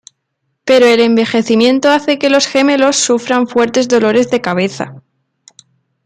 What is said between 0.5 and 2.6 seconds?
Pero el envejecimiento hace que los